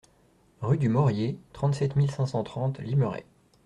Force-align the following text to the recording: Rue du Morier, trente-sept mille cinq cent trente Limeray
Rue 0.61 0.79
du 0.79 0.89
Morier, 0.89 1.37
trente-sept 1.53 1.95
mille 1.95 2.09
cinq 2.09 2.25
cent 2.25 2.43
trente 2.43 2.79
Limeray 2.79 3.23